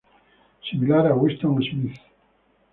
[0.67, 1.99] Similar a Winston Smith.